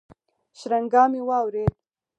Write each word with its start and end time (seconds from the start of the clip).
شرنگا 0.59 1.03
مې 1.11 1.21
واورېد. 1.27 1.73